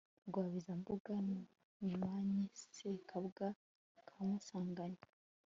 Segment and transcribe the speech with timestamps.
[0.29, 1.13] Rwabizambuga
[1.85, 2.43] nimanye
[2.77, 3.47] Sekabwa
[4.07, 5.05] ka Musanganya